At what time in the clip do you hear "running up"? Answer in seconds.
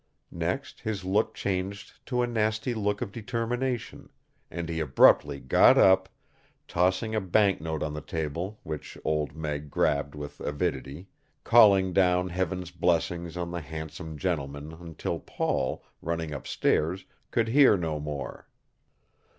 16.01-16.47